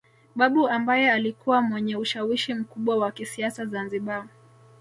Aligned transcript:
Babu 0.35 0.67
ambaye 0.69 1.11
alikuwa 1.11 1.61
mwenye 1.61 1.95
ushawishi 1.95 2.53
mkubwa 2.53 2.95
wa 2.97 3.11
kisiasa 3.11 3.65
Zanzibar 3.65 4.27